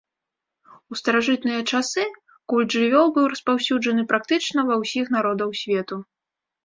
У 0.93 0.95
старажытныя 1.01 1.61
часы 1.71 2.05
культ 2.53 2.69
жывёл 2.77 3.07
быў 3.17 3.25
распаўсюджаны 3.35 4.01
практычна 4.15 4.59
ва 4.71 4.75
ўсіх 4.85 5.05
народаў 5.17 5.49
свету. 5.61 5.95